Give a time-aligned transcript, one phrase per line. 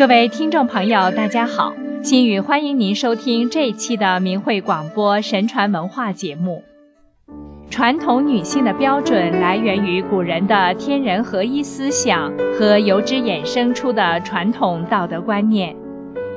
[0.00, 6.64] 各位听众朋友，大家好，心雨欢迎您收听这一期的明慧广播神传文化节目。
[7.68, 15.74] 传统女性的标准来源于古人的天人合一思想和由之衍生出的传统道德观念。《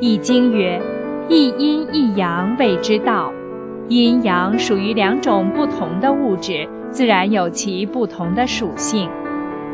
[0.01, 0.81] 易经》曰
[1.29, 3.31] ：“一阴一阳谓之道。”
[3.87, 9.09] 阴阳属于两种不同的物质，自然有其不同的属性。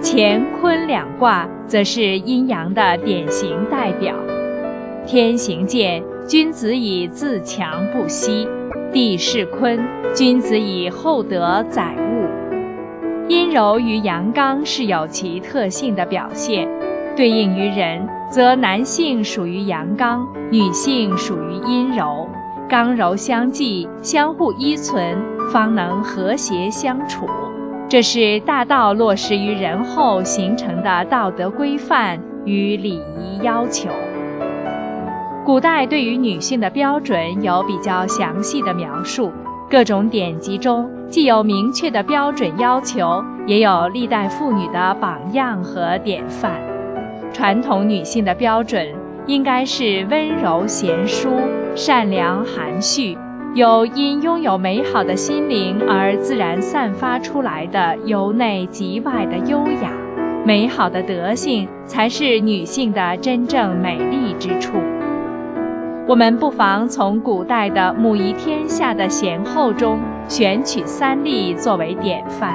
[0.02, 4.16] 乾坤两卦则是阴阳的典型代表。
[5.06, 8.48] 天行健，君子以自强不息；
[8.94, 9.80] 地势坤，
[10.16, 13.28] 君子以厚德载物。
[13.28, 16.68] 阴柔与阳刚是有其特性的表现。
[17.18, 22.30] 对应于人，则男性属于阳刚，女性属于阴柔。
[22.70, 25.18] 刚柔相济，相互依存，
[25.52, 27.28] 方能和谐相处。
[27.90, 33.90] 这是大道落实于人后形成的道德规范与礼仪要求。
[35.44, 39.32] 古代对于女性的标准有比较详细的描述，
[39.72, 46.62] 各种典籍中既有明确的标准要求，也有历代妇女的榜样和典范。
[47.34, 48.94] 传统女性的标准
[49.26, 51.30] 应该是温柔贤淑、
[51.74, 53.18] 善良含蓄。
[53.56, 59.92] 有因拥有美好的心灵而自然散发出来的由内及外的优雅、
[60.46, 64.74] 美好的德性，才是女性的真正美丽之处。
[66.08, 72.54] 我们不妨从古代的母仪天下的贤后中选取三例作为典范。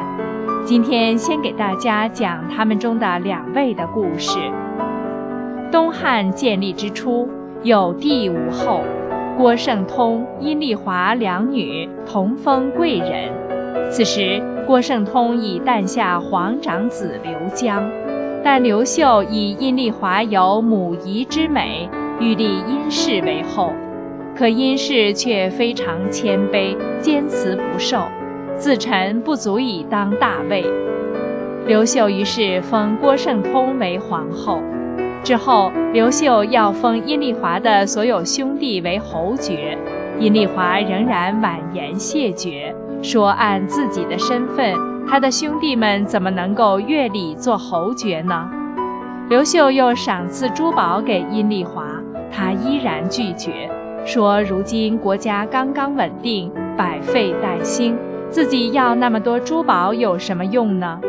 [0.64, 4.38] 今天先给大家讲他们中的两位的故事。
[5.72, 7.28] 东汉建立之初，
[7.64, 8.80] 有帝无后。
[9.36, 13.32] 郭圣通、阴丽华两女同封贵人。
[13.90, 17.90] 此时，郭圣通已诞下皇长子刘江，
[18.44, 21.88] 但刘秀以阴丽华有母仪之美，
[22.20, 23.72] 欲立殷氏为后。
[24.36, 28.04] 可殷氏却非常谦卑，坚持不受，
[28.56, 30.64] 自陈不足以当大位。
[31.66, 34.60] 刘秀于是封郭圣通为皇后。
[35.24, 39.78] 之后，刘秀要封阴丽华的所有兄弟为侯爵，
[40.20, 44.74] 阴丽华仍然婉言谢绝，说按自己的身份，
[45.08, 48.50] 他的兄弟们怎么能够越礼做侯爵呢？
[49.30, 51.86] 刘秀又赏赐珠宝给阴丽华，
[52.30, 53.70] 他依然拒绝，
[54.04, 57.96] 说如今国家刚刚稳定，百废待兴，
[58.28, 61.00] 自己要那么多珠宝有什么用呢？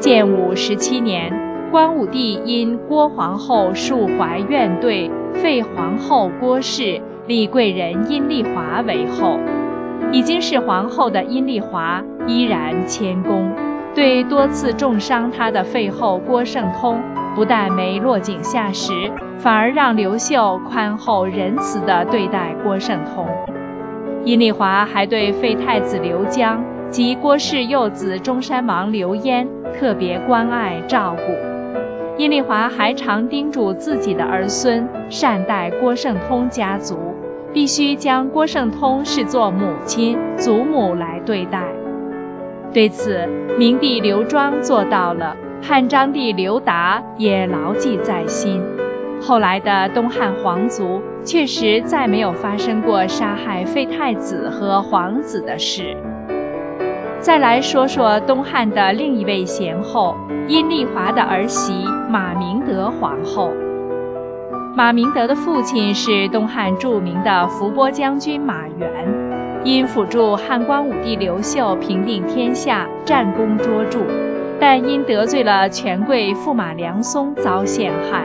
[0.00, 1.41] 建武十七年。
[1.72, 9.38] 光武帝因郭皇后述怀怨怼，废皇后郭氏，立贵人阴丽华为后。
[10.12, 13.50] 已经是皇后的阴丽华依然谦恭，
[13.94, 17.00] 对多次重伤她的废后郭圣通，
[17.34, 18.92] 不但没落井下石，
[19.38, 23.26] 反而让刘秀宽厚仁慈地对待郭圣通。
[24.26, 31.51] 阴丽华还对废太子刘江及郭氏幼子中山王刘焉特别关爱照顾。
[32.18, 37.14] 阴丽华还常叮嘱自己的儿孙善待郭圣通家族，
[37.52, 41.64] 必须将郭圣通视作母亲、祖母来对待。
[42.72, 43.26] 对此，
[43.58, 48.62] 明帝刘庄做到了，汉章帝刘达也牢记在心。
[49.20, 55.96] 后来的东汉皇族确实再没有发生过杀害废太子和皇子的事。
[57.22, 60.16] 再来说说东汉的另一位贤后
[60.48, 61.72] 阴丽华的儿媳
[62.10, 63.52] 马明德皇后。
[64.74, 69.06] 马明德的父亲是东汉著名的伏波将军马援，
[69.62, 74.00] 因辅助汉光武帝刘秀平定天下，战功卓著，
[74.58, 78.24] 但因得罪了权贵驸马梁松，遭陷害。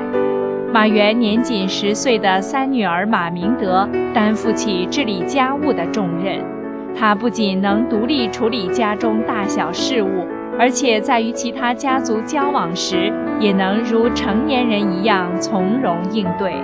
[0.73, 6.56] 马援年仅十岁的三女儿马明德担负起治理家务的重任。
[6.99, 10.25] 他不仅能独立处理家中大小事务，
[10.57, 16.55] 而且在与其他家族交往时，也能如成年人一样从容应对。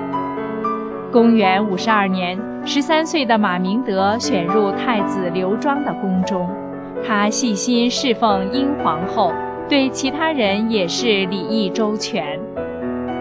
[1.11, 6.49] 公元五十二年，十三岁的马明德选入太子刘庄的宫中，
[7.05, 9.31] 他细心侍奉英皇后，
[9.69, 12.39] 对其他人也是礼义周全。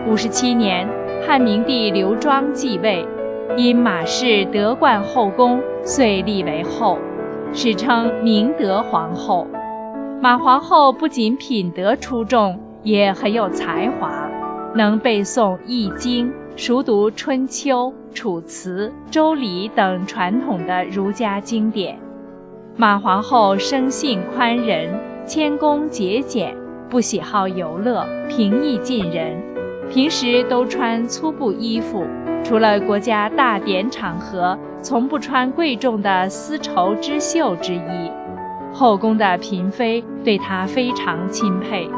[0.09, 0.89] 五十七年，
[1.27, 3.07] 汉明帝刘庄继位。
[3.55, 6.99] 因马氏德冠后宫，遂立为后，
[7.55, 9.47] 史称明德皇后。
[10.23, 14.27] 马皇后不仅品德出众，也很有才华，
[14.75, 21.99] 能背诵《易经》，熟读《春秋》《楚辞》《周礼》等传统的儒家经典。
[22.75, 24.89] 马皇后生性宽仁，
[25.27, 26.57] 谦恭节俭，
[26.89, 29.37] 不喜好游乐，平易近人。
[29.91, 32.07] 平时都穿粗布衣服，
[32.43, 38.11] 除了国家大典场合，从不穿贵重的丝绸织绣之衣。
[38.75, 41.89] 后宫的嫔妃对她非常钦佩。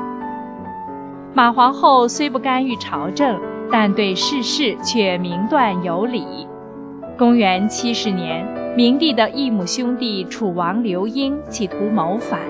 [1.33, 3.41] 马皇后虽不干预朝政，
[3.71, 6.47] 但对世事却明断有理。
[7.17, 8.47] 公元七十年，
[8.77, 12.41] 明帝的异母兄弟楚王刘英企图谋反，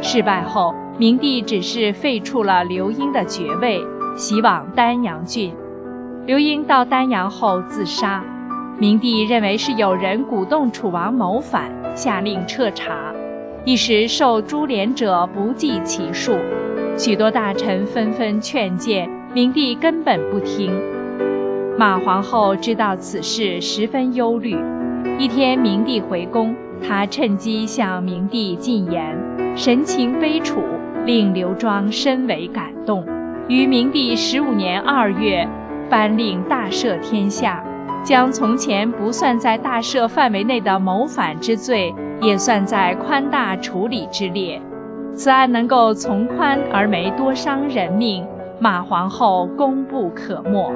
[0.00, 3.80] 失败后，明帝只是废黜了刘英的爵位。
[4.16, 5.54] 袭往丹阳郡，
[6.26, 8.22] 刘英到丹阳后自杀。
[8.82, 13.14] 明帝认为是有人鼓动楚王谋反，下令彻查。
[13.64, 16.36] 一时受株连者不计其数，
[16.98, 20.72] 许多大臣纷纷劝谏，明帝根本不听。
[21.78, 24.58] 马皇后知道此事，十分忧虑。
[25.16, 26.52] 一天，明帝回宫，
[26.84, 29.16] 她趁机向明帝进言，
[29.54, 30.60] 神情悲楚，
[31.06, 33.06] 令刘庄深为感动。
[33.46, 35.48] 于明帝十五年二月，
[35.88, 37.62] 颁令大赦天下，
[38.04, 44.60] 将从前不算在大赦范围内的谋反之罪，也算在宽大处理之列。
[45.14, 48.26] 此案能够从宽而没多伤人命，
[48.58, 50.72] 马皇后功不可没。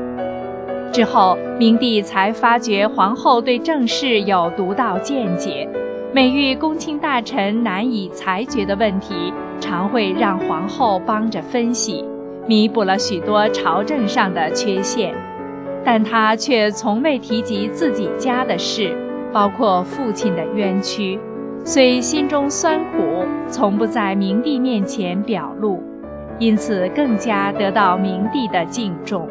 [0.92, 5.68] 之后，明帝才发觉皇后对政事有独到见解，
[6.12, 12.04] 每遇公卿大臣难以裁决的问题，常会让皇后帮着分析。
[12.46, 15.12] 弥补了许多朝政上的缺陷，
[15.86, 18.92] 但他却从未提及自己家的事，
[19.32, 21.20] 包括父亲的冤屈，
[21.64, 25.80] 虽心中酸苦，从不在明帝面前表露，
[26.40, 29.28] 因此更加得到明帝的敬重。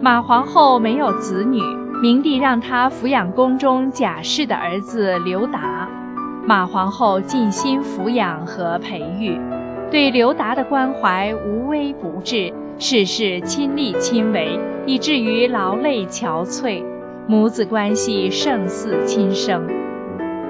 [0.00, 1.60] 马皇后没有子女，
[2.02, 5.88] 明帝让她抚养宫中贾氏的儿子刘达，
[6.44, 9.38] 马皇后尽心抚养和培育。
[9.94, 16.82] 对刘达的关怀无微不至，事事亲力亲为，以至于劳累憔悴，
[17.28, 19.68] 母子关系胜似亲生。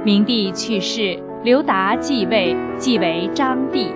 [0.03, 3.93] 明帝去世，刘达继位，即为章帝。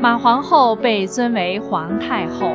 [0.00, 2.54] 马皇后被尊为皇太后。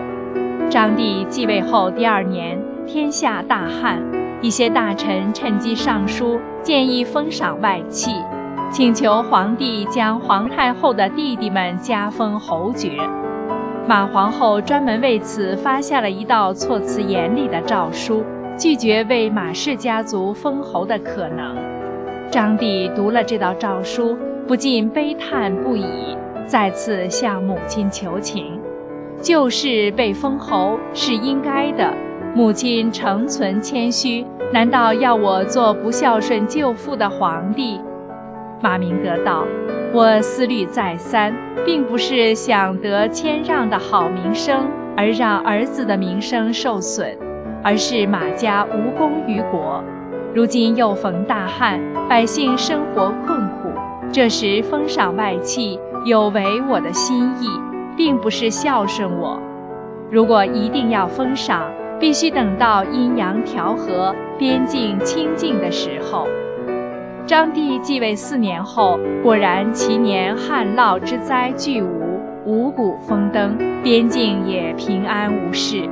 [0.69, 4.01] 章帝继位后第二年，天下大旱，
[4.41, 8.11] 一些大臣趁机上书，建议封赏外戚。
[8.69, 12.91] 请求皇帝将皇太后的弟弟们加封侯爵，
[13.87, 18.23] 马皇后专门为此发下了一道措辞严厉的诏书，
[18.57, 21.55] 拒绝为马氏家族封侯的可能。
[22.29, 24.17] 张帝读了这道诏书，
[24.47, 28.59] 不禁悲叹不已，再次向母亲求情：
[29.21, 31.93] 旧氏被封侯是应该的，
[32.35, 37.79] 母亲诚存谦虚，难道要我做不孝顺舅父的皇帝？
[38.59, 39.45] 马明德道
[39.93, 41.33] ：“我思虑再三，
[41.63, 47.17] 并不是想得谦让的好名声而让儿子的名声受损，
[47.63, 49.83] 而是马家无功于国，
[50.33, 53.69] 如今又逢大旱，百姓生活困苦，
[54.11, 57.47] 这时封赏外戚有违我的心意，
[57.95, 59.39] 并不是孝顺我。
[60.09, 66.27] 如果一定要封赏，必须等到阴阳调和、边境清静的时候。”
[67.27, 75.83] 张帝继位四年后，果然其年旱涝之灾俱无，五谷丰登，边境也平安无事。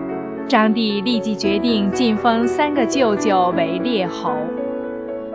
[0.48, 4.32] 张帝立即决定晋封三个舅舅为列侯。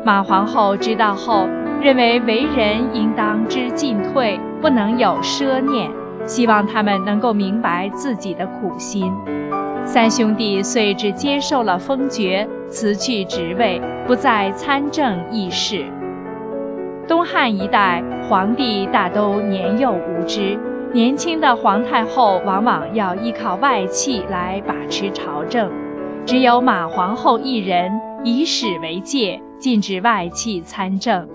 [0.03, 1.47] 马皇后知道后，
[1.83, 5.91] 认为为人应当知进退，不能有奢念，
[6.25, 9.13] 希望他们能够明白自己的苦心。
[9.85, 15.85] 三兄弟遂只接受了封爵，辞去职位，不再参政议事。
[17.07, 20.59] 东汉一代皇帝大都年幼无知，
[20.93, 25.71] 年轻的皇太后往往要依靠外戚来把持朝政，
[26.27, 31.29] 只有马皇后一人以史为戒，禁止外戚参政。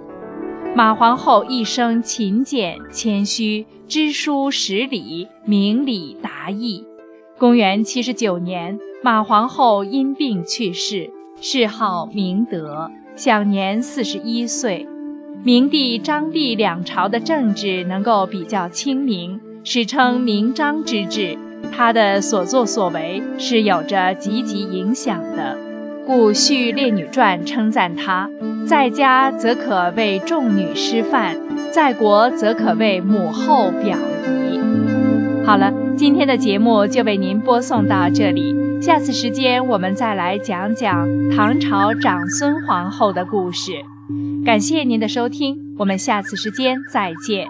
[0.75, 6.85] 马皇后一生勤俭谦虚，知书识礼，明理达义。
[7.37, 11.11] 公元七十九年，马皇后因病去世，
[11.41, 14.87] 谥号明德，享年四十一岁。
[15.43, 21.37] 明帝、章帝两朝的政治能够比较清明，史称明章之治。
[21.71, 25.57] 他的所作所为是有着积极影响的，
[26.07, 28.29] 故《续列女传》称赞他：
[28.65, 31.37] 在家则可为众女师范，
[31.71, 35.45] 在国则可为母后表仪。
[35.45, 35.73] 好了。
[35.97, 38.53] 今天的节目就为您播送到这里，
[38.85, 43.71] 下次时间我们再来讲讲唐朝长孙皇后的故事。
[44.45, 47.47] 感谢您的收听，我们下次时间再见。